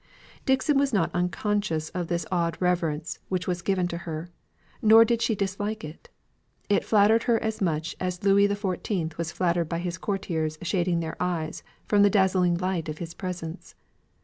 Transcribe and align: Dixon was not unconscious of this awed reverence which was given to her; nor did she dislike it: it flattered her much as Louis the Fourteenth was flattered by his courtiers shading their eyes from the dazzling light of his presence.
Dixon 0.47 0.79
was 0.79 0.91
not 0.91 1.13
unconscious 1.13 1.89
of 1.89 2.07
this 2.07 2.25
awed 2.31 2.57
reverence 2.59 3.19
which 3.29 3.45
was 3.45 3.61
given 3.61 3.87
to 3.89 3.99
her; 3.99 4.29
nor 4.81 5.05
did 5.05 5.21
she 5.21 5.35
dislike 5.35 5.83
it: 5.83 6.09
it 6.69 6.83
flattered 6.83 7.21
her 7.29 7.39
much 7.61 7.95
as 7.99 8.23
Louis 8.23 8.47
the 8.47 8.55
Fourteenth 8.55 9.19
was 9.19 9.31
flattered 9.31 9.69
by 9.69 9.77
his 9.77 9.99
courtiers 9.99 10.57
shading 10.63 11.01
their 11.01 11.17
eyes 11.19 11.61
from 11.85 12.01
the 12.01 12.09
dazzling 12.09 12.57
light 12.57 12.89
of 12.89 12.97
his 12.97 13.13
presence. 13.13 13.75